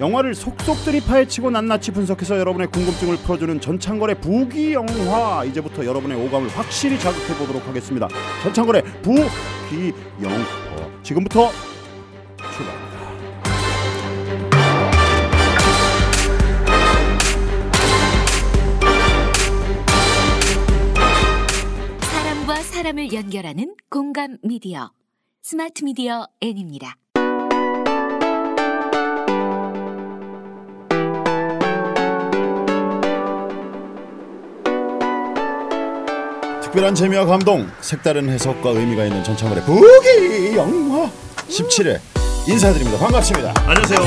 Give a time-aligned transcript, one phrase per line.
[0.00, 6.98] 영화를 속속들이 파헤치고 낱낱이 분석해서 여러분의 궁금증을 풀어주는 전창걸의 부기 영화 이제부터 여러분의 오감을 확실히
[6.98, 8.06] 자극해 보도록 하겠습니다.
[8.44, 9.92] 전창걸의 부기
[10.22, 10.36] 영화
[11.02, 11.50] 지금부터
[12.36, 12.98] 출발합니다.
[22.00, 24.92] 사람과 사람을 연결하는 공감 미디어
[25.42, 26.94] 스마트 미디어 N입니다.
[36.68, 41.10] 특별한 재미와 감동, 색다른 해석과 의미가 있는 전창걸의 부기 영화
[41.48, 41.98] 17회
[42.46, 42.98] 인사드립니다.
[42.98, 43.54] 반갑습니다.
[43.66, 44.00] 안녕하세요.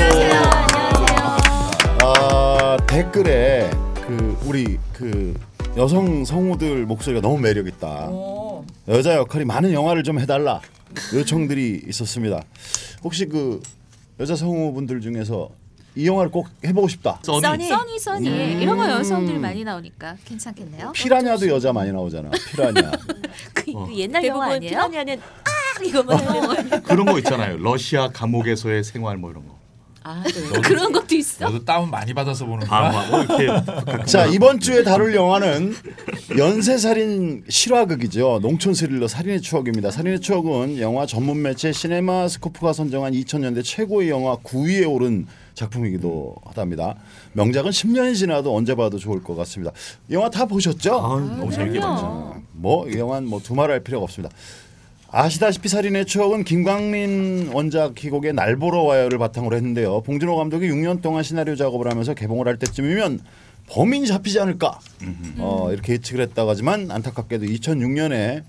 [2.04, 3.68] 아, 댓글에
[4.06, 5.34] 그 우리 그
[5.76, 8.08] 여성 성우들 목소리가 너무 매력 있다.
[8.86, 10.60] 여자 역할이 많은 영화를 좀 해달라
[11.12, 12.44] 요청들이 있었습니다.
[13.02, 13.60] 혹시 그
[14.20, 15.50] 여자 성우분들 중에서
[15.94, 17.18] 이 영화를 꼭 해보고 싶다.
[17.22, 17.40] 써니.
[17.42, 20.92] 써니 써니 써니 이런 거 여성들 많이 나오니까 괜찮겠네요.
[20.92, 22.30] 피라냐도 여자 많이 나오잖아.
[22.30, 22.92] 피라냐.
[23.52, 23.88] 그 어.
[23.94, 24.70] 옛날 영화 아니에요?
[24.70, 27.58] 피라냐는 아 이거만 하는 그런 거 있잖아요.
[27.58, 29.60] 러시아 감옥에서의 생활 뭐 이런 거.
[30.04, 30.60] 아 그래.
[30.62, 31.44] 그런 것도 있어.
[31.44, 33.08] 너도 다운 많이 받아서 보는 아, 거야?
[33.08, 35.74] 뭐 이렇게 자 이번 주에 다룰 영화는
[36.36, 38.40] 연쇄살인 실화극이죠.
[38.42, 39.90] 농촌 스릴러 살인의 추억입니다.
[39.90, 46.96] 살인의 추억은 영화 전문 매체 시네마스코프가 선정한 2000년대 최고의 영화 9위에 오른 작품이기도 하답니다.
[47.32, 49.72] 명작은 10년이 지나도 언제 봐도 좋을 것 같습니다.
[50.10, 50.94] 영화 다 보셨죠?
[50.94, 52.42] 아, 너무 재밌게 봤죠.
[52.52, 54.34] 뭐이 영화는 뭐 두말할 필요가 없습니다.
[55.14, 60.00] 아시다시피 살인의 추억은 김광민 원작 희곡의 날 보러 와요를 바탕으로 했는데요.
[60.02, 63.20] 봉준호 감독이 6년 동안 시나리오 작업을 하면서 개봉을 할 때쯤이면
[63.68, 64.78] 범인이 잡히지 않을까
[65.38, 68.42] 어, 이렇게 예측을 했다고 하지만 안타깝게도 2006년에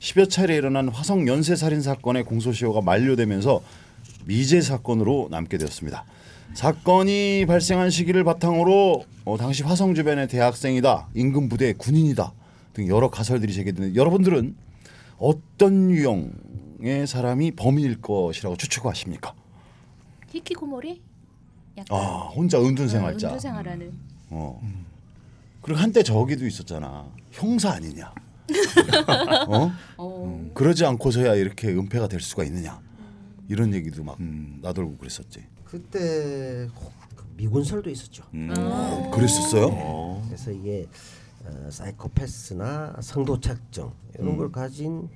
[0.00, 3.62] 10여 차례 일어난 화성 연쇄 살인 사건의 공소시효가 만료되면서
[4.24, 6.04] 미제 사건으로 남게 되었습니다.
[6.54, 12.32] 사건이 발생한 시기를 바탕으로 어, 당시 화성 주변의 대학생이다, 임금 부대 군인이다
[12.72, 14.56] 등 여러 가설들이 제기되는데 여러분들은
[15.18, 19.34] 어떤 유형의 사람이 범인일 것이라고 추측하십니까?
[20.30, 21.00] 히키고모리?
[21.78, 22.04] 약간 아
[22.34, 23.28] 혼자 은둔 생활자.
[23.28, 23.92] 은둔 생활하는.
[24.30, 24.60] 어.
[25.62, 27.06] 그리고 한때 저기도 있었잖아.
[27.32, 28.12] 형사 아니냐?
[29.48, 29.70] 어?
[29.98, 30.50] 어.
[30.54, 32.80] 그러지 않고서야 이렇게 은폐가 될 수가 있느냐?
[33.48, 34.58] 이런 얘기도 막 음.
[34.62, 35.44] 나돌고 그랬었지.
[35.70, 38.24] 그때 혹- 그 미군설도 있었죠.
[38.34, 38.52] 음.
[38.56, 39.68] 어, 그랬었어요?
[39.72, 40.22] 어.
[40.26, 40.86] 그래서 이게
[41.44, 45.08] 어, 사이코패스나 성도착증 이런 걸 가진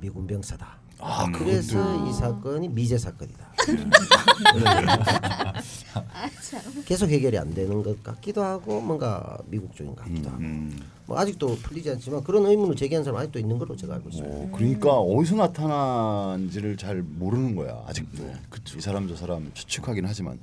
[0.00, 0.80] 미군 병사다.
[1.02, 3.52] 아, 그래서 이 사건이 미제 사건이다.
[6.86, 10.80] 계속 해결이 안 되는 것 같기도 하고 뭔가 미국적인 것 같기도 하고 음.
[11.06, 14.34] 뭐 아직도 풀리지 않지만 그런 의문을 제기한 사람 아직도 있는 걸로 제가 알고 있습니다.
[14.34, 18.30] 어, 그러니까 어디서 나타난지를 잘 모르는 거야 아직도.
[18.76, 20.38] 이 사람 저 사람 추측하긴 하지만.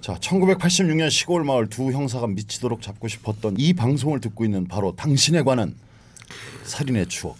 [0.00, 5.42] 자, 1986년 시골 마을 두 형사가 미치도록 잡고 싶었던 이 방송을 듣고 있는 바로 당신에
[5.42, 5.76] 관한
[6.64, 7.36] 살인의 추억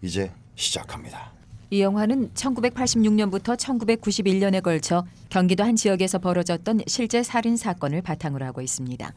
[0.00, 1.31] 이제 시작합니다.
[1.72, 9.14] 이 영화는 1986년부터 1991년에 걸쳐 경기도 한 지역에서 벌어졌던 실제 살인 사건을 바탕으로 하고 있습니다.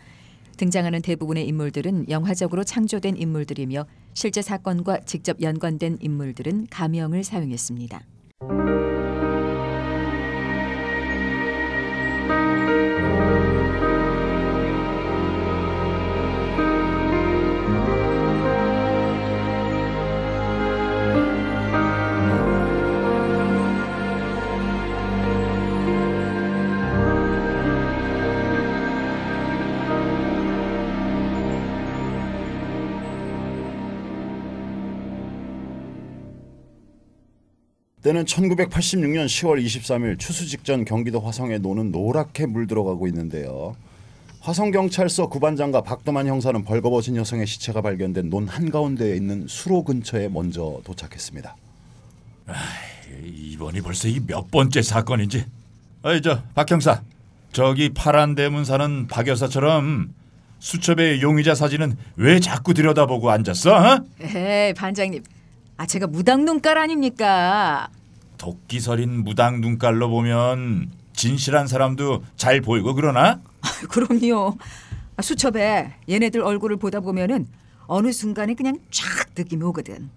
[0.55, 8.01] 등장하는 대부분의 인물들은 영화적으로 창조된 인물들이며 실제 사건과 직접 연관된 인물들은 가명을 사용했습니다.
[38.05, 43.75] 때는 1986년 10월 23일 추수 직전 경기도 화성에 노는 노랗게 물들어가고 있는데요.
[44.41, 50.81] 화성 경찰서 구반장과 박도만 형사는 벌거벗은 여성의 시체가 발견된 논 한가운데에 있는 수로 근처에 먼저
[50.83, 51.55] 도착했습니다.
[53.25, 55.43] 이번이 벌써 이 몇 번째 사건인지.
[56.03, 57.01] 아이 저박 형사,
[57.53, 60.13] 저기 파란 대문 사는 박 여사처럼
[60.59, 63.73] 수첩의 용의자 사진은 왜 자꾸 들여다보고 앉았어?
[63.75, 63.99] 어?
[64.22, 65.23] 에이 반장님,
[65.77, 67.89] 아 제가 무당 눈깔 아닙니까?
[68.37, 73.41] 도끼 서린 무당 눈깔로 보면 진실한 사람도 잘 보이고 그러나?
[73.89, 74.57] 그럼요.
[75.17, 77.47] 아, 수첩에 얘네들 얼굴을 보다 보면은
[77.87, 79.05] 어느 순간에 그냥 쫙
[79.37, 80.09] 느낌이 오거든.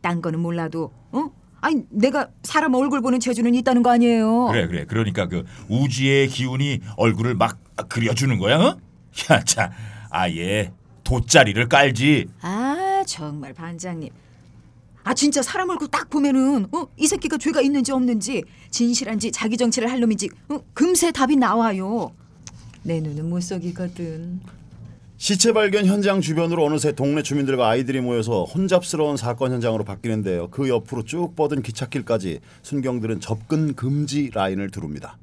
[0.00, 1.30] 딴 거는 몰라도 어?
[1.60, 4.46] 아니 내가 사람 얼굴 보는 재주는 있다는 거 아니에요.
[4.48, 7.58] 그래 그래 그러니까 그 우주의 기운이 얼굴을 막
[7.88, 8.78] 그려주는 거야 어?
[9.30, 9.72] 야 자
[10.10, 10.72] 아예
[11.04, 14.10] 돗자리를 깔지 아 정말 반장님.
[15.06, 16.88] 아 진짜 사람 얼굴 딱 보면은 어?
[16.96, 20.58] 이 새끼가 죄가 있는지 없는지 진실한지 자기 정치를 할 놈인지 어?
[20.74, 22.10] 금세 답이 나와요.
[22.82, 24.40] 내 눈은 못 속이거든.
[25.16, 30.48] 시체 발견 현장 주변으로 어느새 동네 주민들과 아이들이 모여서 혼잡스러운 사건 현장으로 바뀌는데요.
[30.50, 35.18] 그 옆으로 쭉 뻗은 기찻길까지 순경들은 접근 금지 라인을 두릅니다.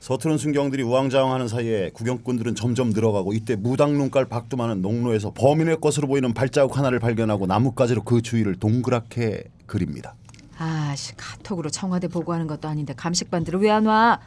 [0.00, 6.32] 서투른 순경들이 우왕좌왕하는 사이에 구경꾼들은 점점 늘어가고 이때 무당 눈깔 박두만은 농로에서 범인의 것으로 보이는
[6.32, 10.14] 발자국 하나를 발견하고 나뭇가지로 그 주위를 동그랗게 그립니다.
[10.56, 14.20] 아씨 카톡으로 청와대 보고하는 것도 아닌데 감식반들을 왜안 와?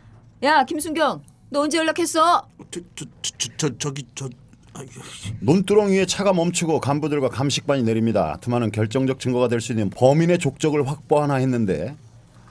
[0.43, 2.47] 야 김순경 너 언제 연락했어?
[2.69, 4.29] 저, 저, 저, 저, 저 저기 저
[4.73, 4.85] 아유,
[5.41, 8.37] 논두렁 위에 차가 멈추고 간부들과 감식반이 내립니다.
[8.39, 11.95] 두만은 결정적 증거가 될 수 있는 범인의 족적을 확보하나 했는데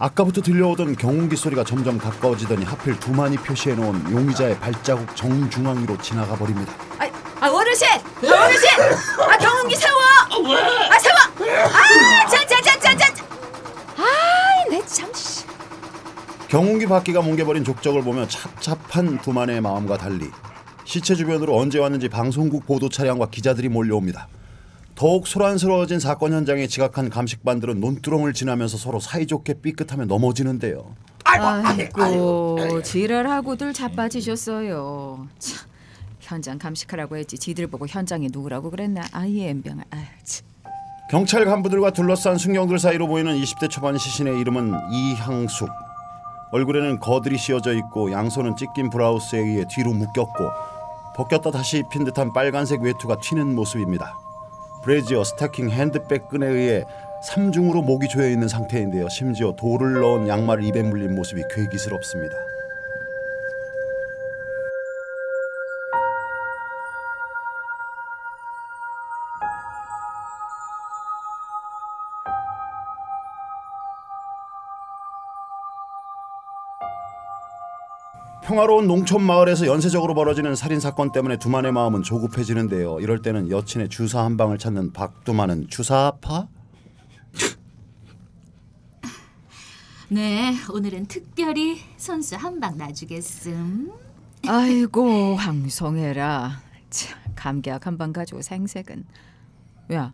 [0.00, 6.72] 아까부터 들려오던 경운기 소리가 점점 가까워지더니 하필 두만이 표시해놓은 용의자의 발자국 정중앙 위로 지나가 버립니다.
[6.98, 7.06] 아,
[7.40, 7.86] 아 어르신!
[7.86, 8.68] 아, 어르신!
[8.80, 9.98] 아 경운기 세워!
[10.90, 11.54] 아 세워!
[11.66, 13.24] 아 자자자자자!
[13.98, 15.44] 아 내참 씨.
[16.48, 20.30] 경운기 바퀴가 뭉개버린 족적을 보며 찹찹한 두만의 마음과 달리
[20.84, 24.28] 시체 주변으로 언제 왔는지 방송국 보도 차량과 기자들이 몰려옵니다.
[25.00, 30.94] 더욱 소란스러워진 사건 현장에 지각한 감식반들은 논두렁을 지나면서 서로 사이좋게 삐끗하며 넘어지는데요.
[31.24, 35.26] 아이고 지랄하고들 자빠지셨어요.
[35.38, 35.68] 참
[36.20, 39.84] 현장 감식하라고 했지 지들 보고 현장에 누구라고 그랬나 아예 엠병아.
[41.10, 45.70] 경찰 간부들과 둘러싼 순경들 사이로 보이는 20대 초반 시신의 이름은 이향숙.
[46.52, 50.50] 얼굴에는 거들이 씌어져 있고 양손은 찢긴 브라우스에 의해 뒤로 묶였고
[51.16, 54.18] 벗겼다 다시 입힌 듯한 빨간색 외투가 튀는 모습입니다.
[54.82, 56.84] 브레지어, 스타킹, 핸드백 끈에 의해
[57.22, 59.08] 삼중으로 목이 조여 있는 상태인데요.
[59.10, 62.36] 심지어 돌을 넣은 양말을 입에 물린 모습이 괴기스럽습니다.
[78.50, 82.98] 평화로운 농촌 마을에서 연쇄적으로 벌어지는 살인 사건 때문에 두만의 마음은 조급해지는데요.
[82.98, 86.48] 이럴 때는 여친의 주사 한 방을 찾는 박두만은 주사파?
[90.10, 93.92] 네, 오늘은 특별히 선수 한 방 놔주겠음.
[94.48, 96.60] 아이고 황송해라.
[96.90, 99.04] 참 감기약 한 방 가지고 생색은.
[99.92, 100.12] 야,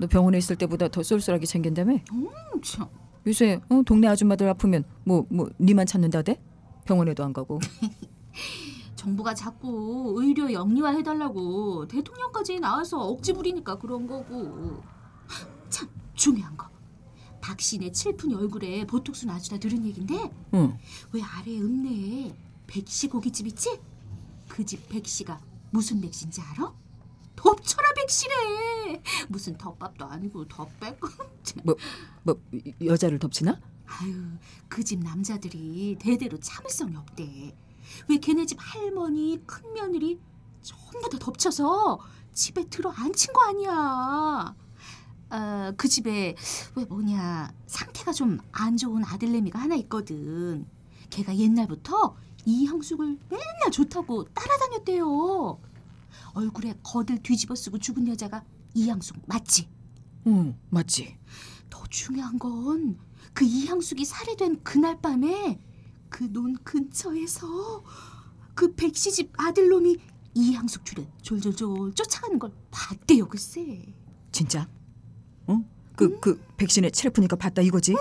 [0.00, 1.98] 너 병원에 있을 때보다 더 쏠쏠하게 챙긴다며?
[2.14, 2.26] 음,
[2.64, 2.88] 참.
[3.28, 6.36] 요새 어, 동네 아줌마들 아프면 뭐 뭐 니만 찾는다대?
[6.84, 7.58] 병원에도 안 가고.
[8.96, 14.82] 정부가 자꾸 의료 영리화 해달라고 대통령까지 나와서 억지 부리니까 그런 거고.
[15.70, 16.68] 참 중요한 거.
[17.40, 20.78] 박신의 칠푼이 얼굴에 보톡스 놔주다 들은 얘긴데 응.
[21.12, 22.34] 왜 아래 읍내에
[22.66, 23.80] 백씨 고깃집 있지?
[24.48, 25.40] 그 집 백씨가
[25.70, 26.72] 무슨 백씨인지 알아?
[27.36, 29.02] 덥쳐라 백씨래.
[29.28, 31.00] 무슨 덮밥도 아니고 덮백.
[31.64, 31.74] 뭐
[32.22, 32.36] 뭐
[32.84, 33.58] 여자를 덮치나?
[33.98, 34.14] 아유,
[34.68, 37.56] 그 집 남자들이 대대로 참을성이 없대.
[38.08, 40.20] 왜 걔네 집 할머니, 큰 며느리
[40.62, 41.98] 전부 다 덮쳐서
[42.32, 44.54] 집에 들어 앉힌 거 아니야.
[45.30, 46.34] 어, 그 집에
[46.76, 50.66] 왜 뭐냐 상태가 좀 안 좋은 아들내미가 하나 있거든.
[51.10, 52.16] 걔가 옛날부터
[52.46, 55.58] 이 형숙을 맨날 좋다고 따라다녔대요.
[56.34, 58.44] 얼굴에 거들 뒤집어 쓰고 죽은 여자가
[58.74, 59.68] 이 형숙 맞지?
[60.28, 61.16] 응, 맞지.
[61.68, 62.98] 더 중요한 건
[63.40, 65.58] 그 이향숙이 살해된 그날 밤에
[66.10, 67.82] 그 논 근처에서
[68.54, 69.96] 그 백씨 집 아들놈이
[70.34, 73.94] 이향숙 뒤를 졸졸졸 쫓아가는 걸 봤대요 글쎄
[74.30, 74.68] 진짜?
[75.48, 75.64] 응?
[75.96, 77.96] 그그 백신의 체르프니까 봤다 이거지?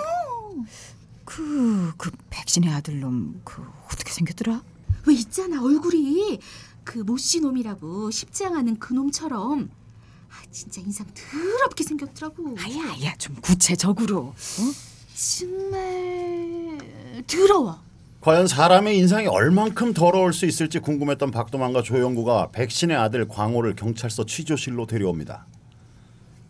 [1.23, 4.61] 그그 백신의 아들놈 그 어떻게 생겼더라?
[5.07, 6.37] 왜 있잖아 얼굴이
[6.83, 9.69] 그 모씨 놈이라고 십장하는 그 놈처럼
[10.29, 14.19] 아 진짜 인상 더럽게 생겼더라고 아야야 좀 구체적으로.
[14.27, 14.88] 어?
[15.15, 16.77] 정말
[17.27, 17.79] 더러워
[18.21, 24.87] 과연 사람의 인상이 얼만큼 더러울 수 있을지 궁금했던 박도만과 조영구가 백신의 아들 광호를 경찰서 취조실로
[24.87, 25.45] 데려옵니다.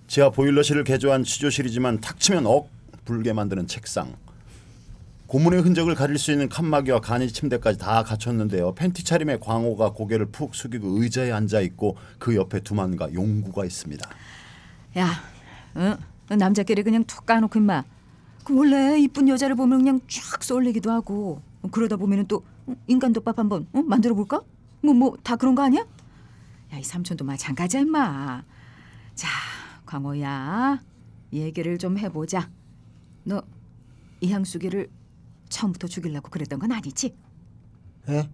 [0.07, 2.69] 지하 보일러실을 개조한 취조실이지만 탁 치면 억
[3.05, 4.15] 불게 만드는 책상.
[5.27, 8.73] 고문의 흔적을 가릴 수 있는 칸막이와 간이 침대까지 다 갖췄는데요.
[8.73, 14.09] 팬티 차림에 광호가 고개를 푹 숙이고 의자에 앉아 있고 그 옆에 두만과 용구가 있습니다.
[14.97, 15.21] 야,
[15.75, 15.95] 어?
[16.35, 17.83] 남자끼리 그냥 툭 까놓고 임마.
[18.43, 21.41] 그 원래 이쁜 여자를 보면 그냥 쫙 쏠리기도 하고
[21.72, 22.43] 그러다 보면은 또
[22.88, 23.81] 인간덮밥 한번 어?
[23.81, 24.41] 만들어 볼까?
[24.81, 25.86] 뭐 뭐 다 그런 거 아니야?
[26.74, 28.43] 야 이 삼촌도 마찬가지야 임마.
[29.15, 29.27] 자,
[29.86, 30.79] 광호야,
[31.34, 32.50] 얘기를 좀 해보자.
[33.24, 33.41] 너
[34.22, 34.88] 이향숙이를
[35.50, 37.15] 처음부터 죽이려고 그랬던 건 아니지?
[38.10, 38.29] 예?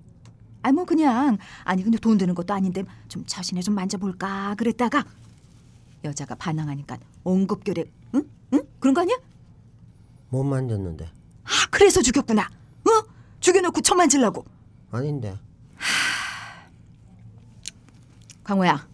[0.61, 5.03] 아니 뭐 그냥 아니 근데 돈 드는 것도 아닌데 좀 자신에 좀 만져볼까 그랬다가
[6.03, 7.85] 여자가 반항하니까 옹급결에
[8.15, 8.29] 응?
[8.53, 8.61] 응?
[8.79, 9.15] 그런 거 아니야?
[10.29, 11.05] 못 만졌는데.
[11.05, 12.41] 아, 그래서 죽였구나.
[12.43, 12.89] 어?
[13.39, 14.45] 죽여놓고 쳐 만질라고.
[14.91, 15.37] 아닌데.
[18.43, 18.87] 광호야,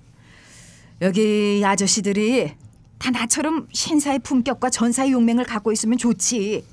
[1.01, 2.53] 여기 이 아저씨들이
[2.97, 6.63] 다 나처럼 신사의 품격과 전사의 용맹을 갖고 있으면 좋지.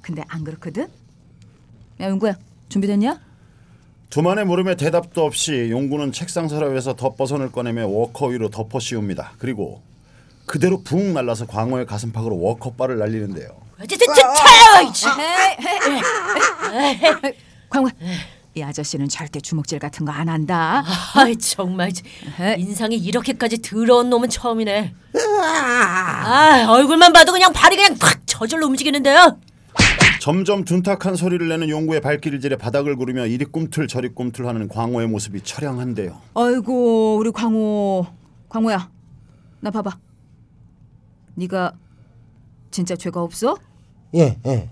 [0.00, 0.88] 근데 안 그렇거든?
[2.00, 2.38] 야, 용구야,
[2.70, 3.20] 준비됐냐?
[4.08, 9.34] 두만의 물음에 대답도 없이 용구는 책상 서랍에서 덧버선을 꺼내며 워커 위로 덮어 씌웁니다.
[9.38, 9.82] 그리고
[10.46, 13.50] 그대로 붕 날라서 광호의 가슴팍으로 워커발을 날리는데요.
[17.70, 17.92] 광호야,
[18.54, 20.82] 이 아저씨는 절대 주먹질 같은 거 안 한다.
[21.14, 21.90] 아이 정말.
[22.58, 24.94] 인상이 이렇게까지 더러운 놈은 처음이네.
[25.42, 29.38] 아 얼굴만 봐도 그냥 발이 그냥 팍 저절로 움직이는데요.
[30.20, 36.20] 점점 둔탁한 소리를 내는 용구의 발길질에 바닥을 구르며 이리 꿈틀 저리 꿈틀하는 광호의 모습이 처량한데요.
[36.34, 38.06] 아이고, 우리 광호,
[38.50, 38.90] 광호야,
[39.60, 39.92] 나 봐봐.
[41.36, 41.72] 네가
[42.70, 43.56] 진짜 죄가 없어?
[44.14, 44.70] 예, 예.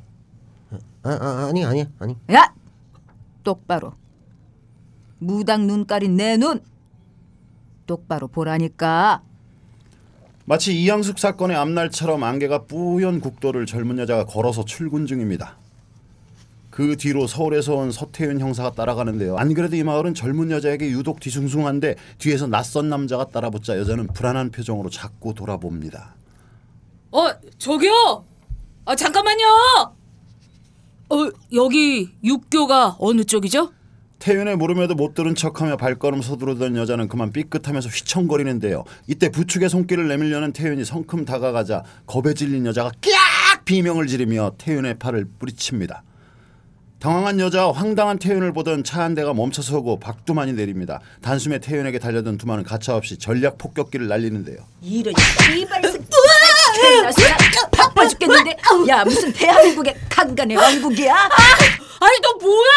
[1.02, 2.16] 아, 아 아니 아니 아니.
[2.32, 2.52] 야,
[3.42, 3.94] 똑바로.
[5.18, 6.60] 무당 눈깔인 내 눈.
[7.86, 9.22] 똑바로 보라니까.
[10.44, 15.56] 마치 이양숙 사건의 앞날처럼 안개가 뿌연 국도를 젊은 여자가 걸어서 출근 중입니다.
[16.70, 19.36] 그 뒤로 서울에서 온 서태윤 형사가 따라가는데요.
[19.36, 24.88] 안 그래도 이 마을은 젊은 여자에게 유독 뒤숭숭한데 뒤에서 낯선 남자가 따라붙자 여자는 불안한 표정으로
[24.88, 26.14] 자꾸 돌아봅니다.
[27.10, 28.24] 어, 저기요.
[28.88, 29.44] 아, 잠깐만요.
[31.10, 33.70] 어, 여기 육교가 어느 쪽이죠?
[34.18, 38.84] 태윤의 물음에도 못 들은 척하며 발걸음 서두르던 여자는 그만 삐끗하면서 휘청거리는데요.
[39.06, 45.26] 이때 부축의 손길을 내밀려는 태윤이 성큼 다가가자 겁에 질린 여자가 깍 비명을 지르며 태윤의 팔을
[45.38, 46.02] 뿌리칩니다.
[46.98, 50.98] 당황한 여자와 황당한 태윤을 보던 차 한 대가 멈춰서고 박두만이 내립니다.
[51.22, 54.56] 단숨에 태윤에게 달려든 두만은 가차없이 전략 폭격기를 날리는데요.
[54.82, 55.14] 이런
[55.54, 55.82] 씨발
[57.72, 58.56] 바빠 죽겠는데.
[58.88, 61.14] 야, 무슨 대한민국의 강간의 왕국이야?
[62.00, 62.70] 아니, 너 뭐야?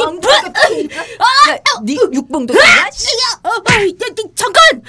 [0.00, 0.30] 왕국.
[0.30, 2.90] 야, 네 육봉도 되냐?
[2.92, 3.08] 씨.
[3.42, 4.82] 아, 아, 이, 이, 잠깐.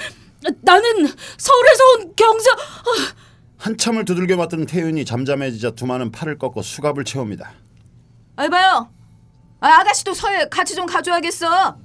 [0.62, 2.50] 나는 서울에서 온 경사.
[2.52, 3.14] 아,
[3.58, 7.52] 한참을 두들겨 맞던 태윤이 잠잠해지자 두만은 팔을 꺾고 수갑을 채웁니다.
[8.36, 8.88] 아이 봐요.
[9.60, 11.76] 아, 아가씨도 서해 같이 좀 가줘야겠어.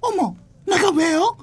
[0.00, 0.34] 어머,
[0.66, 1.36] 내가 왜요?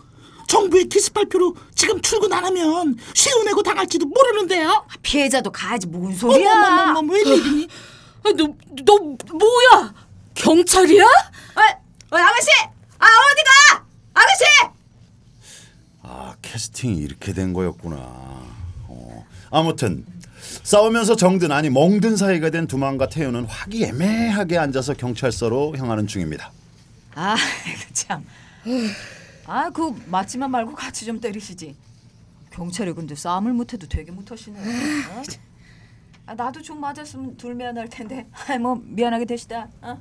[0.50, 4.84] 정부의 기습 발표로 지금 출근 안 하면 시운내고 당할지도 모르는데요.
[5.04, 6.52] 피해자도 가야지 뭔 소리야?
[6.52, 7.68] 어머머머머 웬일이니?
[8.24, 8.98] 아, 너, 너
[9.32, 9.94] 뭐야?
[10.34, 11.04] 경찰이야?
[11.04, 11.62] 어,
[12.12, 12.48] 어, 아가씨!
[12.98, 13.86] 아 어디가?
[14.16, 14.44] 아가씨!
[16.02, 17.98] 아 캐스팅이 이렇게 된 거였구나.
[18.00, 19.26] 어.
[19.52, 20.04] 아무튼
[20.64, 26.52] 싸우면서 정든 아니 멍든 사이가 된 두만과 태윤은 화기애매하게 앉아서 경찰서로 향하는 중입니다.
[27.14, 27.36] 아,
[27.94, 28.26] 참.
[29.50, 31.76] 아, 그 맞지만 말고 같이 좀 때리시지.
[32.52, 34.60] 경찰이 근데 싸움을 못해도 되게 못하시네.
[34.60, 35.24] 어?
[36.28, 38.30] 아, 나도 좀 맞았으면 둘 미안할 텐데.
[38.48, 39.68] 아, 뭐 미안하게 되시다.
[39.82, 40.00] 어?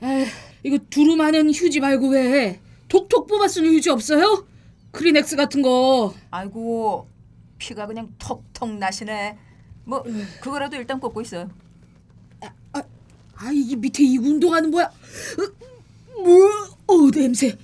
[0.00, 0.24] 아,
[0.64, 2.60] 이거 두루마는 휴지 말고 왜?
[2.88, 4.44] 톡톡 뽑아 쓰는 휴지 없어요?
[4.90, 6.12] 크리넥스 같은 거.
[6.32, 7.08] 아이고
[7.58, 9.38] 피가 그냥 톡톡 나시네.
[9.84, 10.02] 뭐
[10.40, 11.48] 그거라도 일단 꽂고 있어요.
[13.36, 14.86] 아, 이 밑에 이 운동하는 뭐야?
[14.86, 16.73] 어, 뭐?
[16.86, 17.56] 어, 냄새.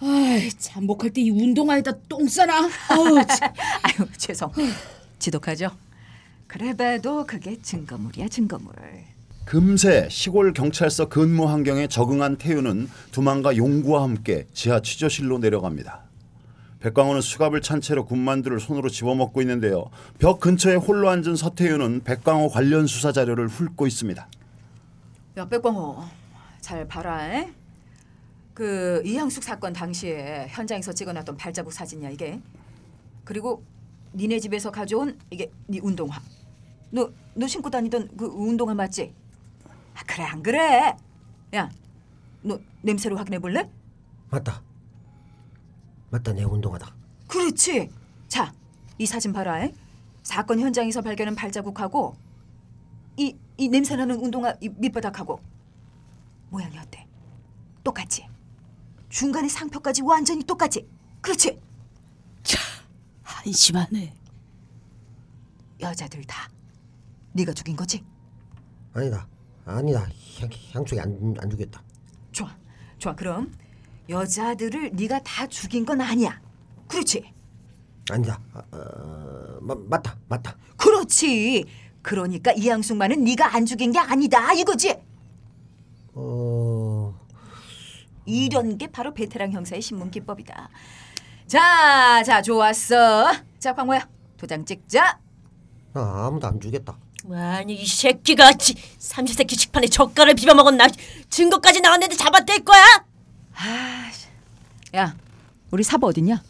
[0.00, 2.66] 아, 잠복할 때 이 운동화에다 똥 싸나?
[2.66, 2.68] 어,
[3.26, 3.52] 참.
[3.82, 4.50] 아유 죄송.
[5.18, 5.70] 지독하죠.
[6.46, 8.72] 그래도 그게 증거물이야 증거물.
[9.44, 16.04] 금세 시골 경찰서 근무 환경에 적응한 태윤은 두만과 용구와 함께 지하 취조실로 내려갑니다.
[16.80, 19.86] 백광호는 수갑을 찬 채로 군만두를 손으로 집어먹고 있는데요.
[20.18, 24.28] 벽 근처에 홀로 앉은 서태윤은 백광호 관련 수사 자료를 훑고 있습니다.
[25.38, 26.04] 야 백광호
[26.60, 27.26] 잘 봐라.
[27.34, 27.48] 에?
[28.58, 32.40] 그 이향숙 사건 당시에 현장에서 찍어놨던 발자국 사진이야 이게.
[33.22, 33.62] 그리고
[34.14, 36.20] 니네 집에서 가져온 이게 네 운동화.
[36.90, 39.14] 너 너 신고 다니던 그 운동화 맞지?
[39.94, 40.96] 아, 그래 안 그래?
[41.54, 41.70] 야,
[42.42, 43.70] 너 냄새로 확인해 볼래?
[44.28, 44.60] 맞다.
[46.10, 46.92] 맞다 내 운동화다.
[47.28, 47.88] 그렇지.
[48.26, 48.52] 자,
[48.98, 49.62] 이 사진 봐라.
[49.62, 49.72] 에?
[50.24, 52.16] 사건 현장에서 발견한 발자국하고
[53.16, 55.38] 이, 이 냄새 나는 운동화 이 밑바닥하고
[56.50, 57.06] 모양이 어때?
[57.84, 58.26] 똑같지?
[59.08, 60.86] 중간에 상표까지 완전히 똑같지?
[61.20, 61.58] 그렇지?
[63.22, 64.14] 한심하네.
[65.80, 66.50] 여자들 다
[67.32, 68.04] 네가 죽인 거지?
[68.92, 69.26] 아니다.
[69.64, 70.08] 아니다.
[70.40, 71.82] 향, 향촉이 안, 안 주겠다.
[72.32, 72.56] 좋아,
[72.98, 73.14] 좋아.
[73.14, 73.52] 그럼
[74.08, 76.40] 여자들을 네가 다 죽인 건 아니야.
[76.88, 77.32] 그렇지?
[78.10, 78.40] 아니다.
[78.52, 80.16] 아, 어, 마, 맞다.
[80.28, 80.56] 맞다.
[80.76, 81.64] 그렇지.
[82.02, 84.96] 그러니까 이양숙만은 네가 안 죽인 게 아니다 이거지?
[86.14, 87.07] 어...
[88.28, 90.68] 이런 게 바로 베테랑 형사의 신문 기법이다.
[91.46, 93.32] 자, 자, 좋았어.
[93.58, 94.06] 자, 광호야,
[94.36, 95.18] 도장 찍자.
[95.94, 96.96] 아, 아무도 안 주겠다.
[97.32, 100.86] 아니 이 새끼가 지, 삼시세끼 식판에 젓갈을 비벼 먹었나
[101.28, 102.82] 증거까지 나왔는데 잡아댈 거야?
[104.96, 105.14] 야,
[105.70, 106.42] 우리 사부 어딨냐?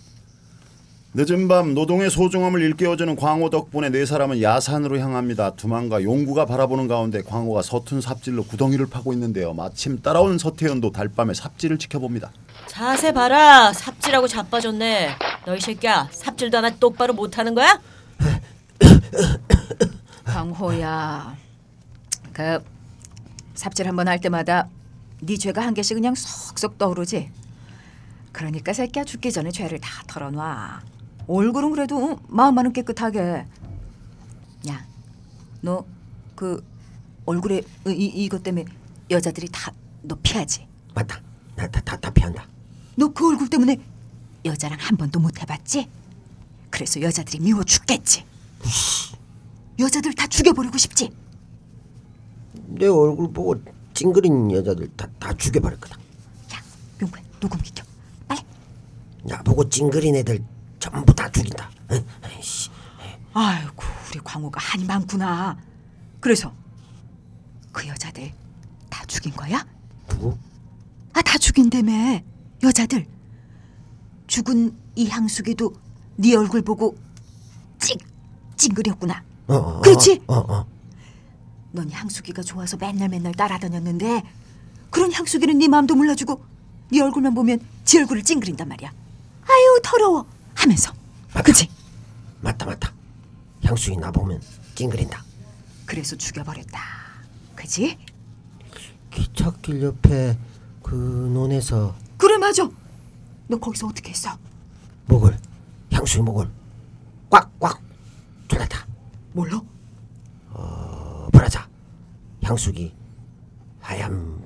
[1.15, 5.55] 늦은 밤 노동의 소중함을 일깨워주는 광호 덕분에 네 사람은 야산으로 향합니다.
[5.55, 9.55] 두만과 용구가 바라보는 가운데 광호가 서툰 삽질로 구덩이를 파고 있는데요.
[9.55, 12.31] 마침 따라온 서태현도 달밤에 삽질을 지켜봅니다.
[12.67, 17.81] 자세 봐라 삽질하고 자빠졌네 너이 새끼야 삽질도 하나 똑바로 못하는 거야?
[20.27, 21.35] 광호야,
[22.35, 22.63] 그
[23.55, 24.69] 삽질 한 번 할 때마다
[25.23, 27.31] 네 죄가 한 개씩 그냥 쏙쏙 떠오르지.
[28.31, 30.83] 그러니까 새끼야 죽기 전에 죄를 다 털어놔.
[31.29, 33.47] 얼굴은 그래도 응, 마음만은 깨끗하게.
[34.69, 34.87] 야,
[35.63, 35.85] 너
[36.35, 36.65] 그
[37.27, 38.65] 얼굴에 이, 이- 이것 때문에
[39.11, 40.67] 여자들이 다 너 피하지.
[40.95, 41.21] 맞다.
[41.57, 42.47] 나다다 피한다.
[42.97, 43.77] 너 그 얼굴 때문에
[44.45, 45.89] 여자랑 한 번도 못 해봤지?
[46.71, 48.25] 그래서 여자들이 미워 죽겠지.
[49.81, 51.11] 여자들 다 죽여버리고 싶지.
[52.69, 53.57] 내 얼굴 보고
[53.95, 55.97] 찡그린 여자들 다, 다 죽여버릴 거다.
[56.55, 56.63] 야,
[57.03, 57.83] 용구야, 녹음기 켜.
[58.29, 58.41] 빨리.
[59.25, 60.45] 나 보고 찡그린 애들
[60.79, 61.71] 전부 다 죽인다.
[63.35, 65.57] 아이고, 우리 광호가 한이 많구나.
[66.21, 66.53] 그래서
[67.73, 68.33] 그 여자들
[68.89, 69.65] 다 죽인 거야?
[70.09, 70.37] 누구?
[71.13, 72.21] 아, 다 죽인다며.
[72.63, 73.07] 여자들.
[74.27, 75.75] 죽은 이 향수기도
[76.17, 76.97] 네 얼굴 보고
[77.79, 77.97] 찡
[78.57, 79.23] 찡그렸구나.
[79.47, 80.23] 어, 어, 그렇지?
[80.27, 80.67] 어, 어.
[81.73, 84.23] 넌 향수기가 좋아서 맨날 맨날 따라다녔는데
[84.91, 86.43] 그런 향수기는 네 마음도 몰라주고
[86.91, 88.91] 네 얼굴만 보면 지 얼굴을 찡그린단 말이야.
[88.91, 90.27] 아유 더러워
[90.59, 90.93] 하면서
[91.45, 91.71] 그치?
[92.41, 92.93] 맞다 맞다.
[93.65, 94.41] 향수이 나 보면
[94.75, 95.23] 찡그린다.
[95.87, 96.81] 그래서 죽여버렸다.
[97.55, 97.97] 그지?
[99.11, 100.37] 기찻길 옆에
[100.83, 100.95] 그
[101.33, 102.69] 논에서 그래 맞아.
[103.47, 104.37] 너 거기서 어떻게 했어?
[105.07, 105.39] 목을
[105.93, 106.51] 향수이 목을
[107.31, 107.81] 꽉꽉
[108.49, 108.87] 졸랐다.
[109.33, 109.61] 몰라?
[110.51, 111.69] 어, 브라자
[112.43, 112.93] 향수기
[113.81, 114.45] 하얀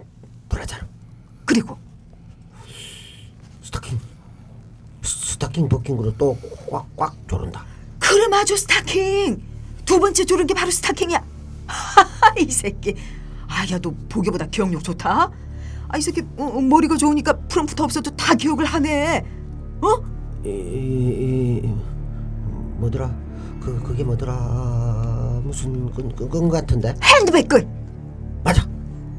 [0.49, 0.87] 브라자로
[1.47, 1.79] 그리고
[3.63, 3.99] 스타킹
[5.53, 6.37] 스- 스타킹 걸로 또
[6.71, 7.65] 꽉꽉 조른다.
[7.99, 9.43] 그래 맞아 스타킹.
[9.85, 11.23] 두 번째 조른 게 바로 스타킹이야.
[12.41, 12.95] 이 새끼.
[13.49, 15.31] 아야 너 보기보다 기억력 좋다.
[15.89, 19.27] 아 이 새끼 어, 어, 머리가 좋으니까 프롬프트 없어도 다 기억을 하네.
[19.83, 20.03] 어?
[20.45, 21.75] 이, 이, 이
[22.79, 23.15] 뭐더라?
[23.61, 25.41] 그 그게 뭐더라?
[25.45, 26.95] 무슨 그, 그, 그건 같은데?
[27.03, 27.69] 핸드백 끈.
[28.43, 28.67] 맞아.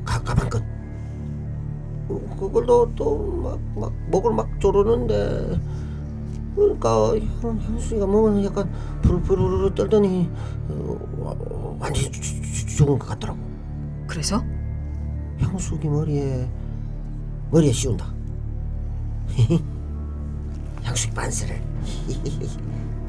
[0.03, 0.61] 가 가방끈.
[2.09, 5.61] 어, 그걸로 또막 막 목을 막 조르는데
[6.55, 8.69] 그러니까 향- 향수가 몸을 약간
[9.01, 10.29] 부르르르 떨더니
[10.69, 11.35] 어, 와-
[11.79, 13.39] 완전히 죽- 죽은 것 같더라고.
[14.07, 14.43] 그래서
[15.39, 16.47] 향수기 머리에
[17.51, 18.05] 머리에 씌운다.
[20.83, 21.61] 향수기 반스를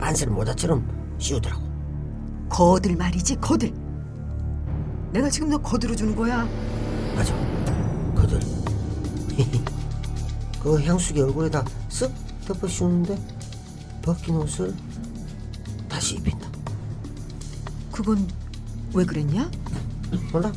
[0.00, 0.86] 반스를 모자처럼
[1.18, 1.62] 씌우더라고.
[2.48, 3.72] 거들 말이지 거들.
[5.12, 6.46] 내가 지금 너 거들어 주는 거야.
[7.14, 7.34] 맞아.
[8.14, 8.40] 그들.
[10.62, 12.10] 그 향수기 얼굴에다 쓱
[12.46, 13.16] 덮어 씌우는데
[14.04, 14.74] 벗긴 옷을
[15.88, 16.46] 다시 입힌다.
[17.90, 18.28] 그건
[18.92, 19.50] 왜 그랬냐?
[20.32, 20.52] 몰라?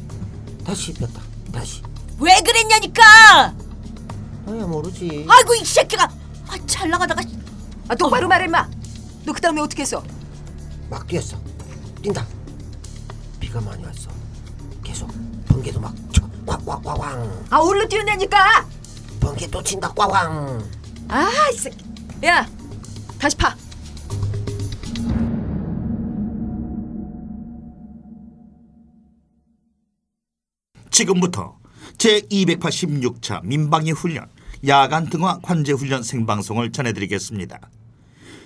[0.66, 1.22] 다시 입혔다.
[1.52, 1.82] 다시.
[2.20, 3.54] 왜 그랬냐니까
[4.46, 5.26] 나야 모르지.
[5.30, 6.04] 아이고 이 새끼가
[6.50, 7.22] 아, 잘 나가다가
[7.88, 8.68] 아 똑바로 말해 마.
[9.26, 10.04] 너 그 다음에 어떻게 했어?
[10.90, 11.38] 막 뛰었어.
[12.02, 12.26] 뛴다.
[13.40, 14.10] 비가 많이 왔어.
[14.84, 15.10] 계속
[15.48, 16.28] 번개도 막 쳐.
[16.46, 17.46] 꽉꽉꽉왕.
[17.50, 18.66] 아 얼른 뛰어내니까.
[19.20, 19.92] 번개 또 친다.
[19.94, 20.64] 꽉왕.
[21.10, 21.86] 아이 새끼.
[22.26, 22.48] 야
[23.20, 23.56] 다시 파.
[30.92, 31.58] 지금부터
[31.98, 34.28] 제286차 민방위 훈련
[34.68, 37.60] 야간 등화 관제 훈련 생방송을 전해드리겠습니다.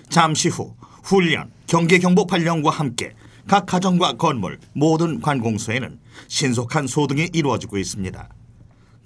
[0.10, 3.14] 잠시 후 훈련 경계 경보 발령과 함께
[3.48, 8.30] 각 가정과 건물 모든 관공서에는 신속한 소등이 이루어지고 있습니다.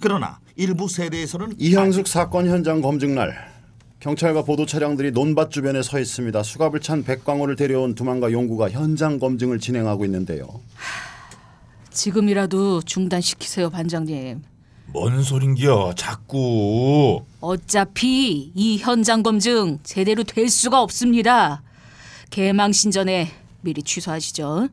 [0.00, 3.55] 그러나 일부 세대에서는 이향숙 사건 현장 검증 날
[4.06, 6.40] 경찰과 보도 차량들이 논밭 주변에 서 있습니다.
[6.44, 10.46] 수갑을 찬 백광호를 데려온 두만과 용구가 현장 검증을 진행하고 있는데요.
[11.90, 14.44] 지금이라도 중단시키세요, 반장님.
[14.92, 21.64] 뭔 소린겨 자꾸 어차피 이 현장 검증 제대로 될 수가 없습니다.
[22.30, 24.68] 개망신 전에 미리 취소하시죠.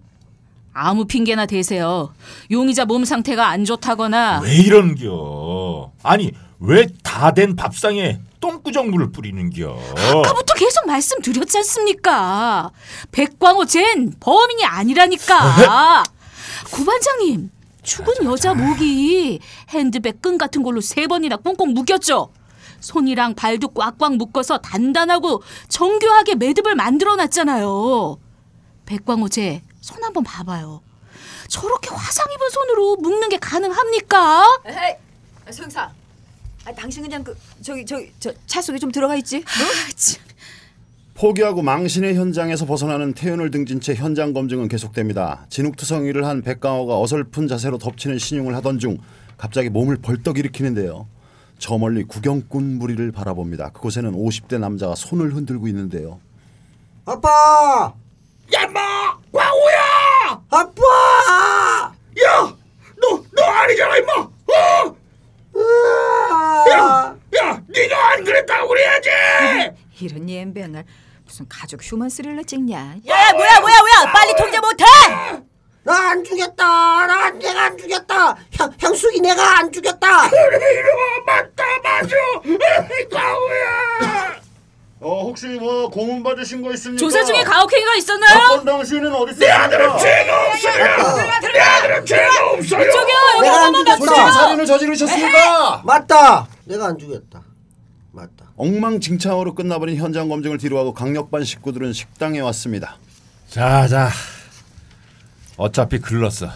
[0.73, 2.13] 아무 핑계나 대세요.
[2.51, 10.53] 용의자 몸 상태가 안 좋다거나 왜 이런겨 아니 왜 다 된 밥상에 똥구정물을 뿌리는겨 아까부터
[10.55, 12.71] 계속 말씀드렸지 않습니까?
[13.13, 16.03] 백광호 쟨 범인이 아니라니까.
[16.69, 17.49] 구반장님,
[17.83, 22.33] 죽은 여자 목이 핸드백 끈 같은 걸로 세 번이나 꽁꽁 묶였죠.
[22.81, 28.17] 손이랑 발도 꽉꽉 묶어서 단단하고 정교하게 매듭을 만들어 놨잖아요.
[28.85, 30.81] 백광호 제 손 한번 봐봐요.
[31.49, 34.45] 저렇게 화상 입은 손으로 묶는 게 가능합니까?
[34.65, 35.91] 에이, 소영사.
[36.65, 39.43] 아, 당신 그냥 그 저기 저기 저 차 속에 좀 들어가 있지.
[41.15, 45.45] 포기하고 망신의 현장에서 벗어나는 태연을 등진 채 현장 검증은 계속됩니다.
[45.49, 48.97] 진흙투성이를 한 백강호가 어설픈 자세로 덮치는 신용을 하던 중
[49.37, 51.07] 갑자기 몸을 벌떡 일으키는데요.
[51.59, 53.69] 저 멀리 구경꾼 무리를 바라봅니다.
[53.69, 56.19] 그곳에는 50대 남자가 손을 흔들고 있는데요.
[57.05, 57.93] 아빠!
[58.51, 60.81] 야마 광호야 아빠!
[62.23, 62.55] 야
[63.01, 64.95] 너 너 아니잖아 임마 어?
[66.71, 69.09] 야, 야 네가 안 그랬다고 그래야지
[70.01, 70.83] 이런 예병을
[71.25, 72.77] 무슨 가족 휴먼 스릴러 찍냐?
[73.07, 74.83] 야 뭐야 뭐야 뭐야 빨리 통제 못해
[75.85, 76.63] 나 안 죽였다.
[77.07, 78.15] 나 내가 안 죽였다.
[78.57, 80.29] 향, 향수기 내가 안 죽였다.
[80.29, 82.15] 그래 이놈아 맞다 맞아
[85.03, 86.97] 어 혹시 뭐 고문 받으신 거 있습니까?
[86.99, 88.29] 조사 중에 가혹행위가 있었나요?
[88.39, 90.73] 사건 당시에는 어디 내 아들은 죄가 없어요
[91.53, 94.31] 내 아들은 죄가 없어요 저기요 여기 내가 안 솔직히 죽였다.
[94.31, 95.81] 살인을 저지르셨습니까?
[95.85, 96.47] 맞다.
[96.63, 97.41] 내가 안 죽였다.
[98.13, 98.45] 맞다.
[98.55, 102.97] 엉망진창으로 끝나버린 현장 검증을 뒤로하고 강력반 식구들은 식당에 왔습니다.
[103.49, 104.09] 자자.
[105.57, 106.47] 어차피 글렀어.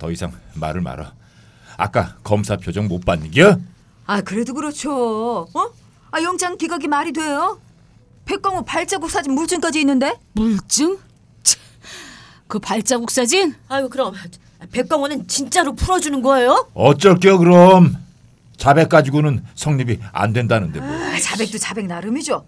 [0.00, 1.12] 더 이상 말을 말어.
[1.76, 3.58] 아까 검사 표정 못 봤는겨?
[4.06, 5.46] 아 그래도 그렇죠.
[5.54, 5.70] 어?
[6.12, 7.58] 아 영장 기각이 말이 돼요?
[8.26, 10.14] 백광호 발자국 사진 물증까지 있는데?
[10.34, 10.98] 물증?
[11.42, 11.56] 치,
[12.46, 13.54] 그 발자국 사진?
[13.68, 14.14] 아유 그럼
[14.70, 16.68] 백광호는 진짜로 풀어주는 거예요?
[16.74, 17.96] 어쩔 겨 그럼.
[18.58, 20.88] 자백 가지고는 성립이 안 된다는데 뭐.
[20.88, 22.44] 아, 자백도 자백 나름이죠.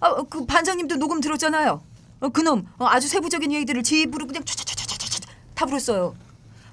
[0.00, 1.80] 아, 그 반장님도 녹음 들었잖아요.
[2.20, 5.22] 어, 그놈 어, 아주 세부적인 얘기들을 지 입으로 그냥 촤촤촤촤촤
[5.54, 6.14] 다 불었어요.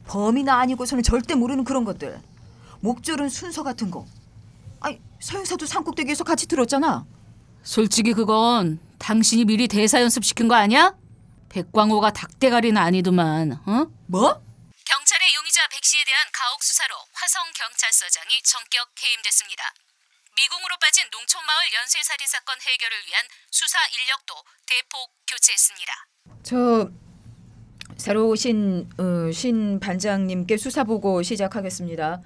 [0.07, 2.19] 범인아 아니고서는 절대 모르는 그런 것들.
[2.79, 4.05] 목줄은 순서 같은 거.
[4.81, 7.05] 아니 서영사도 산꼭대기에서 같이 들었잖아.
[7.63, 10.95] 솔직히 그건 당신이 미리 대사 연습 시킨 거 아니야?
[11.49, 13.85] 백광호가 닭대가리는 아니더만 어?
[14.07, 14.41] 뭐?
[14.85, 19.63] 경찰의 용의자 백 씨에 대한 가혹 수사로 화성 경찰서장이 전격 해임됐습니다.
[20.35, 24.33] 미궁으로 빠진 농촌마을 연쇄살인 사건 해결을 위한 수사 인력도
[24.65, 25.93] 대폭 교체했습니다.
[26.43, 26.89] 저
[27.97, 32.21] 새로 오신 어, 신 반장님께 수사 보고 시작하겠습니다.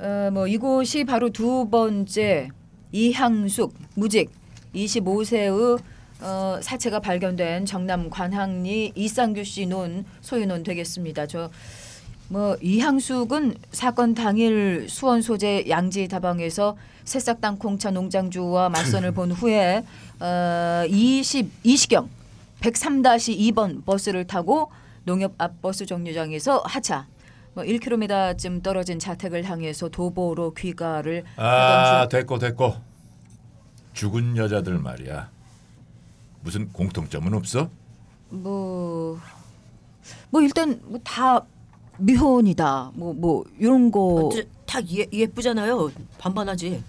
[0.00, 2.48] 어, 뭐 이곳이 바로 두 번째
[2.92, 4.30] 이향숙 무직
[4.74, 5.80] 25세의
[6.22, 11.26] 어, 사체가 발견된 정남 관항리 이상규 씨 논 소유논 되겠습니다.
[11.26, 11.50] 저
[12.32, 19.82] 뭐 이향숙은 사건 당일 수원 소재 양지 다방에서 새싹 땅콩차 농장주와 맞선을 본 후에
[20.20, 22.08] 어, 20 이시경
[22.60, 24.70] 103-2번 버스를 타고
[25.02, 27.08] 농협 앞 버스 정류장에서 하차
[27.54, 32.74] 뭐 1km쯤 떨어진 자택을 향해서 도보로 귀가를 아 하던 중 됐고 됐고.
[33.92, 35.28] 죽은 여자들 말이야.
[36.42, 37.68] 무슨 공통점은 없어?
[38.30, 39.18] 뭐,
[40.30, 41.44] 뭐 일단 뭐 다
[41.98, 42.92] 미혼이다.
[42.94, 44.30] 뭐 뭐 이런 거.
[44.32, 46.82] 저, 다 예, 예쁘잖아요 반반하지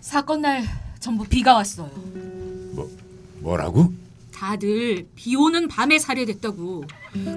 [0.00, 0.62] 사건 날
[1.00, 1.90] 전부 비가 왔어요.
[2.74, 2.88] 뭐
[3.40, 3.92] 뭐라고?
[4.32, 6.84] 다들 비 오는 밤에 살해됐다고.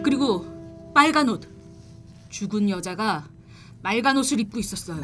[0.04, 0.46] 그리고
[0.94, 1.57] 빨간 옷.
[2.30, 3.28] 죽은 여자가
[3.82, 5.04] 빨간 옷을 입고 있었어요.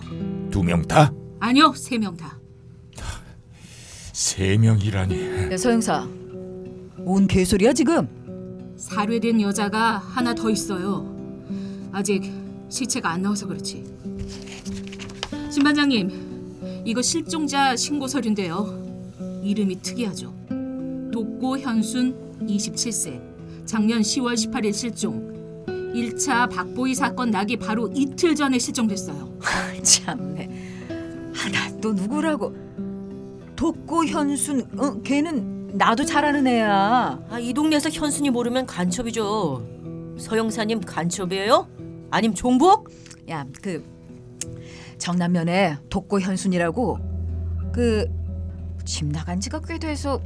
[0.52, 1.14] 두 명 다?
[1.40, 2.38] 아니요, 세 명 다.
[4.12, 5.52] 세 명이라니.
[5.52, 6.06] 야, 서영사,
[6.98, 8.08] 뭔 개소리야 지금?
[8.78, 11.10] 살해된 여자가 하나 더 있어요.
[11.92, 12.32] 아직
[12.70, 13.84] 시체가 안 나와서 그렇지.
[15.50, 19.42] 신 반장님, 이거 실종자 신고 서류인데요.
[19.44, 20.34] 이름이 특이하죠.
[21.12, 23.22] 독고 현순 27세.
[23.66, 25.33] 작년 10월 18일 실종.
[25.94, 29.38] 1차 박보희 사건 나기 바로 이틀 전에 실종됐어요.
[29.84, 30.50] 참네.
[31.34, 32.56] 하나 또 누구라고?
[33.56, 37.20] 독고 현순, 어, 걔는 나도 잘 아는 애야.
[37.30, 41.68] 아 이 동네에서 현순이 모르면 간첩이죠 서영사님 간첩이에요?
[42.12, 42.90] 아님 종북?
[43.30, 43.84] 야, 그
[44.98, 46.98] 정남면에 독고 현순이라고
[47.74, 48.24] 그
[48.86, 50.22] 집 나간 지가 꽤 돼서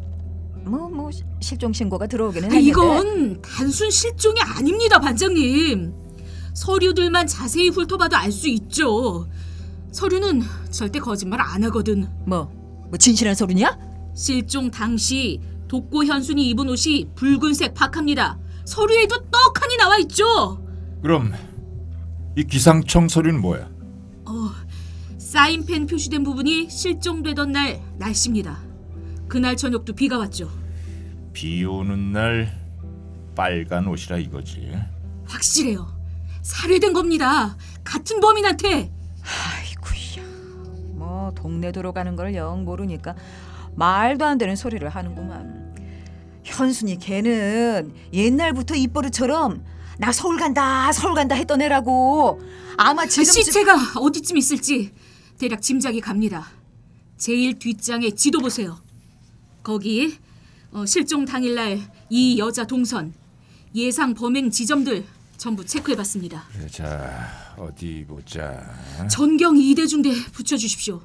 [0.68, 2.70] 뭐 뭐 실종 신고가 들어오기는 아, 했는데.
[2.70, 5.94] 이건 단순 실종이 아닙니다, 반장님.
[6.54, 9.28] 서류들만 자세히 훑어봐도 알 수 있죠.
[9.92, 12.08] 서류는 절대 거짓말 안 하거든.
[12.26, 12.46] 뭐,
[12.90, 13.78] 뭐 진실한 서류냐?
[14.16, 18.40] 실종 당시 독고 현순이 입은 옷이 붉은색 파카입니다.
[18.66, 20.64] 서류에도 떡하니 나와 있죠.
[21.02, 21.32] 그럼
[22.36, 23.70] 이 기상청 서류는 뭐야?
[24.26, 24.52] 어,
[25.20, 28.60] 사인펜 표시된 부분이 실종되던 날 날씨입니다.
[29.28, 30.50] 그날 저녁도 비가 왔죠.
[31.34, 32.52] 비 오는 날
[33.36, 34.74] 빨간 옷이라 이거지.
[35.26, 35.88] 확실해요.
[36.42, 37.58] 살해된 겁니다.
[37.84, 38.92] 같은 범인한테.
[39.22, 40.26] 아이고야.
[40.96, 43.16] 뭐뭐 동네 도로 가는 걸 영 모르니까
[43.76, 45.76] 말도 안 되는 소리를 하는구만.
[46.44, 49.64] 현순이 걔는 옛날부터 입버릇처럼
[50.00, 52.42] 나 서울 간다 서울 간다 했던 애라고.
[52.78, 54.94] 아마 지금 시체가 어디쯤 있을지
[55.38, 56.48] 대략 짐작이 갑니다.
[57.18, 58.78] 제일 뒷장에 지도 보세요.
[59.68, 60.18] 거기
[60.72, 63.14] 어, 실종 당일날 이 여자 동선
[63.76, 65.04] 예상 범행 지점들
[65.36, 66.48] 전부 체크해봤습니다.
[66.72, 68.66] 자 어디 보자.
[69.12, 71.02] 전경 이대중대 붙여주십시오.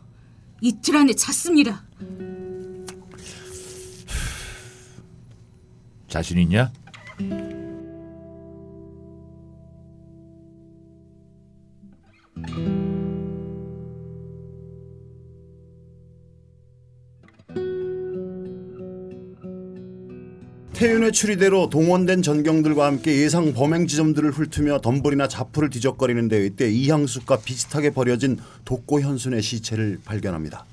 [0.60, 1.84] 이틀 안에 찾습니다.
[6.06, 6.72] 자신 있냐?
[20.82, 27.90] 태윤의 추리대로 동원된 전경들과 함께 예상 범행 지점들을 훑으며 덤불이나 자풀을 뒤적거리는데 이때 이향숙과 비슷하게
[27.90, 30.66] 버려진 독고 현순의 시체를 발견합니다.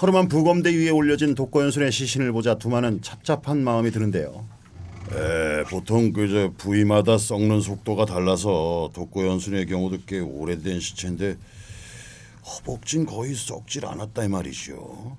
[0.00, 4.46] 허름한 부검대 위에 올려진 독고 현순의 시신을 보자 두만은 찹찹한 마음이 드는데요.
[5.14, 11.38] 에, 보통 그저 부위마다 썩는 속도가 달라서 독고 현순의 경우도 꽤 오래된 시체인데
[12.46, 15.18] 허벅진 거의 썩질 않았다 이 말이죠.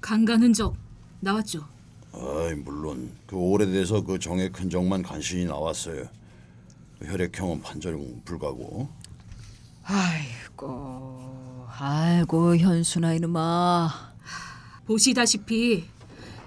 [0.00, 0.74] 강간 흔적
[1.20, 1.71] 나왔죠.
[2.14, 6.04] 아이 물론 그 오래돼서 그 정액 흔적만 간신히 나왔어요.
[7.02, 8.88] 혈액형은 판정 불가고.
[9.84, 14.12] 아이고 아이고 현순아 이놈아.
[14.86, 15.84] 보시다시피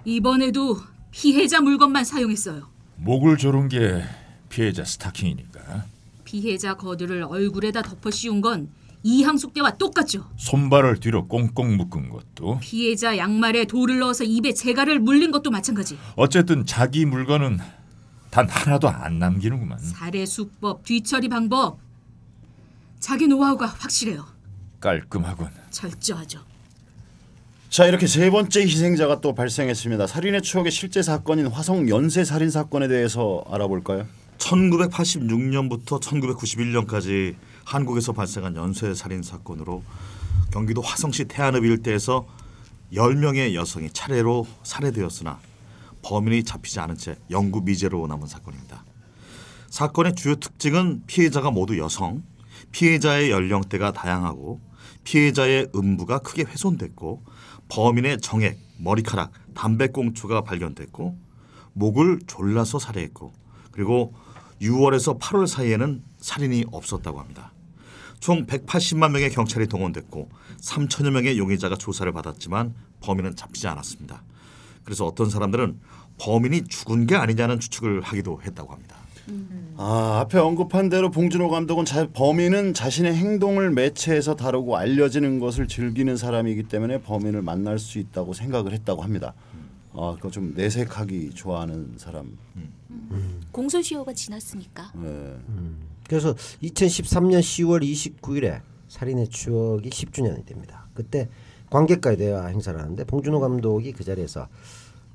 [0.05, 0.77] 이번에도
[1.11, 2.67] 피해자 물건만 사용했어요.
[2.97, 4.03] 목을 조른 게
[4.49, 5.85] 피해자 스타킹이니까
[6.23, 8.69] 피해자 거드를 얼굴에다 덮어 씌운 건
[9.09, 10.25] 이항숙 때와 똑같죠.
[10.35, 15.95] 손발을 뒤로 꽁꽁 묶은 것도 피해자 양말에 돌을 넣어서 입에 재갈을 물린 것도 마찬가지.
[16.15, 17.59] 어쨌든 자기 물건은
[18.31, 19.77] 단 하나도 안 남기는구만.
[19.77, 21.77] 살해 수법, 뒤처리 방법.
[22.99, 24.25] 자기 노하우가 확실해요.
[24.79, 25.49] 깔끔하군.
[25.69, 26.39] 철저하죠.
[27.69, 30.07] 자 이렇게 세 번째 희생자가 또 발생했습니다.
[30.07, 34.07] 살인의 추억의 실제 사건인 화성 연쇄 살인 사건에 대해서 알아볼까요?
[34.39, 39.83] 1986년부터 1991년까지 한국에서 발생한 연쇄 살인 사건으로
[40.51, 42.25] 경기도 화성시 태안읍 일대에서
[42.93, 45.39] 10명의 여성이 차례로 살해되었으나
[46.03, 48.85] 범인이 잡히지 않은 채 영구 미제로 남은 사건입니다.
[49.69, 52.23] 사건의 주요 특징은 피해자가 모두 여성,
[52.71, 54.61] 피해자의 연령대가 다양하고
[55.03, 57.23] 피해자의 음부가 크게 훼손됐고
[57.67, 61.17] 범인의 정액, 머리카락, 담배꽁초가 발견됐고
[61.73, 63.33] 목을 졸라서 살해했고
[63.71, 64.13] 그리고
[64.61, 67.51] 6월에서 8월 사이에는 살인이 없었다고 합니다.
[68.25, 74.23] 총 180만 명의 경찰이 동원됐고 3천여 명의 용의자가 조사를 받았지만 범인은 잡히지 않았습니다.
[74.83, 75.79] 그래서 어떤 사람들은
[76.17, 78.95] 범인이 죽은 게 아니냐는 추측을 하기도 했다고 합니다.
[79.77, 86.17] 아 앞에 언급한 대로 봉준호 감독은 자, 범인은 자신의 행동을 매체에서 다루고 알려지는 것을 즐기는
[86.17, 89.35] 사람이기 때문에 범인을 만날 수 있다고 생각을 했다고 합니다.
[89.93, 92.35] 아, 그거 좀 내색하기 좋아하는 사람.
[93.51, 94.93] 공소시효가 지났으니까.
[94.95, 95.35] 네.
[96.07, 100.87] 그래서 2013년 10월 29일에 살인의 추억이 10주년이 됩니다.
[100.93, 101.29] 그때
[101.69, 104.47] 관객과의 대화 행사를 하는데 봉준호 감독이 그 자리에서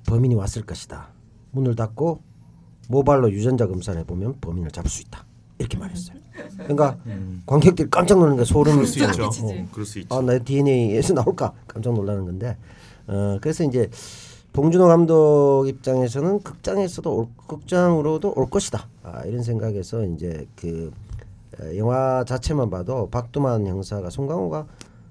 [0.06, 1.08] 범인이 왔을 것이다.
[1.52, 2.22] 문을 닫고
[2.88, 5.24] 모발로 유전자 검사를 해보면 범인을 잡을 수 있다.
[5.58, 6.16] 이렇게 말했어요.
[6.56, 6.98] 그러니까
[7.46, 9.24] 관객들이 깜짝 놀라는 게 소름이 그럴 수 있죠.
[9.24, 10.14] 어, 그럴 수 있죠.
[10.16, 12.56] 아, 나 DNA에서 나올까 깜짝 놀라는 건데
[13.06, 13.88] 어, 그래서 이제
[14.52, 20.92] 봉준호 감독 입장에서는 극장에서도 올, 극장으로도 올 것이다 아, 이런 생각에서 이제 그
[21.60, 24.66] 어, 영화 자체만 봐도 박두만 형사가 송강호가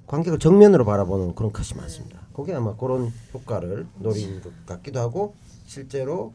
[0.08, 2.20] 관객을 정면으로 바라보는 그런 컷이 많습니다.
[2.34, 5.36] 그게 아마 그런 효과를 노린 것 같기도 하고
[5.68, 6.34] 실제로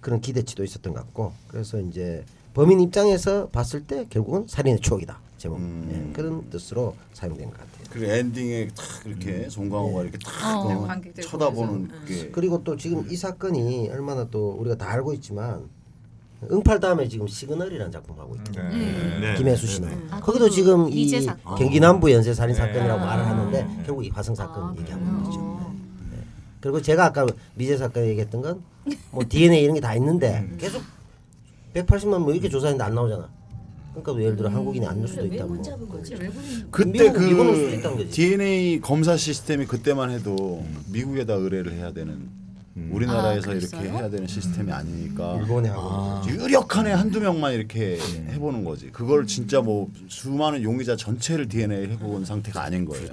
[0.00, 5.60] 그런 기대치도 있었던 것 같고 그래서 이제 범인 입장에서 봤을 때 결국은 살인의 추억이다 제목.
[5.90, 7.84] 예, 그런 뜻으로 사용된 것 같아요.
[7.90, 10.88] 그리고 엔딩에 탁 이렇게 송강호가 이렇게 탁 어, 어,
[11.20, 11.94] 쳐다보는 보면서.
[12.06, 15.68] 그게 그리고 또 지금 이 사건이 얼마나 또 우리가 다 알고 있지만
[16.50, 18.68] 응팔 다음에 지금 시그널이라는 작품 하고 있거든요.
[18.70, 19.34] 네.
[19.36, 20.08] 김혜수 씨는.
[20.10, 21.56] 아, 거기도 지금 이 사건.
[21.56, 25.40] 경기 남부 연쇄 살인 사건이라고 말을 하는데 결국 이 화성 사건 얘기하고 있는 거죠.
[26.10, 26.18] 네.
[26.60, 28.62] 그리고 제가 아까 미제 사건 얘기했던 건
[29.10, 30.82] 뭐 DNA 이런 게 다 있는데 계속
[31.74, 33.28] 180만 뭐 이렇게 조사했는데 안 나오잖아.
[33.94, 35.46] 그러니까 예를 들어 한국인이 안 넣을 수도 있다.
[35.46, 35.56] 뭐.
[36.70, 38.10] 그때 미국- 미국은 수도 있다는 그 거지.
[38.10, 42.28] DNA 검사 시스템이 그때만 해도 미국에다 의뢰를 해야 되는
[42.90, 43.96] 우리나라에서 아, 이렇게 그랬어요?
[43.96, 47.98] 해야 되는 시스템이 아니니까 일본에 하고 유력한 애 한두 명만 이렇게
[48.30, 48.90] 해보는 거지.
[48.90, 53.10] 그걸 진짜 뭐 수많은 용의자 전체를 DNA를 해본 상태가 아닌 거예요.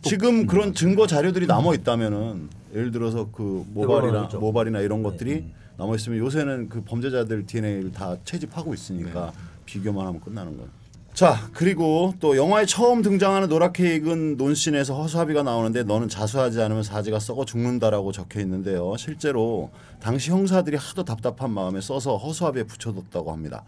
[0.00, 4.38] 지금 그런 증거 자료들이 남아 있다면은 예를 들어서 그 모발이나 있죠.
[4.40, 5.44] 모발이나 이런 것들이
[5.76, 9.32] 남아 있으면 요새는 그 범죄자들 DNA를 다 채집하고 있으니까
[9.68, 10.70] 비교만 하면 끝나는 거예요.
[11.12, 17.18] 자 그리고 또 영화에 처음 등장하는 노랗게 익은 논신에서 허수아비가 나오는데 너는 자수하지 않으면 사지가
[17.18, 18.96] 썩어 죽는다라고 적혀 있는데요.
[18.96, 23.64] 실제로 당시 형사들이 하도 답답한 마음에 써서 허수아비에 붙여뒀다고 합니다.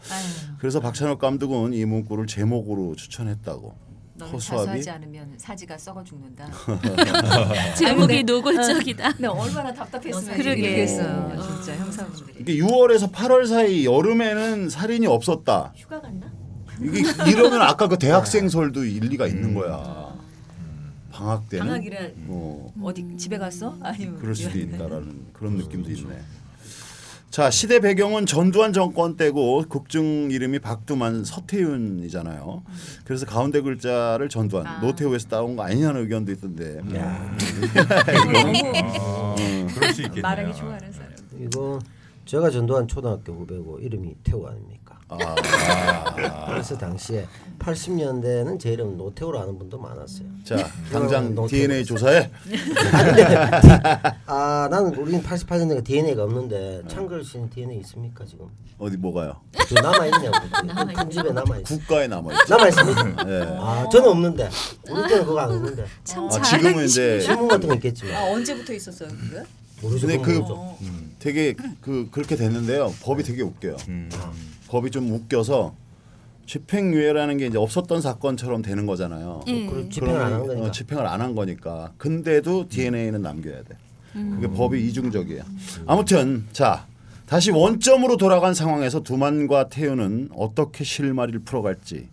[0.58, 3.89] 그래서 박찬욱 감독은 이 문구를 제목으로 추천했다고.
[4.31, 4.66] 너는 허수아비?
[4.83, 6.47] 자수하지 않으면 사지가 썩어 죽는다.
[7.77, 9.14] 제목이 노골적이다.
[9.19, 10.62] 네, 얼마나 답답했으면 그러게.
[10.62, 11.43] 그러겠어요.
[11.43, 12.35] 진짜 형사분들이.
[12.40, 15.73] 이게 6월에서 8월 사이 여름에는 살인이 없었다.
[15.77, 16.27] 휴가 갔나?
[16.83, 20.09] 이게 이러면 아까 그 대학생설도 일리가 있는 거야.
[21.12, 23.77] 방학 때는 방학이라 뭐 어디 집에 갔어?
[23.83, 26.19] 아니면 그럴 수도 있다라는 그런 느낌도 있네.
[27.31, 32.64] 자 시대 배경은 전두환 정권 때고 극중 이름이 박두만 서태윤이잖아요.
[33.05, 36.81] 그래서 가운데 글자를 전두환 노태우에서 따온 거 아니냐는 의견도 있던데.
[39.01, 39.37] 어,
[39.73, 40.23] 그럴 수 있겠네요.
[40.23, 41.11] 말하기 좋아하는 사람.
[41.38, 41.79] 이거
[42.25, 44.89] 제가 전두환 초등학교 후배고 이름이 태우 아닙니까?
[45.11, 47.27] 아, 그래서 당시에
[47.59, 50.27] 80년대에는 제 이름 노태우로 아는 분도 많았어요.
[50.44, 50.57] 자
[50.92, 51.49] 당장 노태우.
[51.49, 52.31] DNA 조사해.
[54.27, 58.46] 아 나는 우리는 88년대가 DNA가 없는데 창글 씨는 DNA 있습니까 지금?
[58.79, 59.37] 어디 뭐가요?
[59.68, 60.38] 그 남아 있냐고.
[60.94, 61.64] 큰 집에 남아 있.
[61.64, 62.55] 국가에 남아 있죠.
[62.57, 63.16] 남아 있습니까?
[63.29, 63.42] 예.
[63.59, 64.49] 아 저는 없는데
[64.88, 65.85] 우리 때는 그거 안 없는데.
[65.85, 68.14] 아, 지금은 이제 신문 같은 거 있겠지만.
[68.14, 69.42] 아 언제부터 있었어요 그게?
[69.83, 70.07] 모르죠.
[70.07, 70.77] 근데 그 모르죠.
[71.18, 72.94] 되게 그 그렇게 됐는데요.
[73.03, 73.77] 법이 되게 웃겨요.
[74.70, 75.74] 법이 좀 웃겨서
[76.46, 79.42] 집행유예라는 게 이제 없었던 사건처럼 되는 거잖아요.
[79.48, 79.66] 예.
[79.66, 80.64] 그걸 집행을 안 한 거니까.
[80.66, 81.92] 어, 집행을 안 한 거니까.
[81.98, 83.76] 근데도 DNA는 남겨야 돼.
[84.12, 85.42] 그게 법이 이중적이에요.
[85.87, 86.87] 아무튼 자
[87.26, 92.09] 다시 원점으로 돌아간 상황에서 두만과 태우는 어떻게 실마리를 풀어갈지.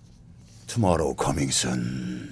[0.68, 2.30] Tomorrow coming soon.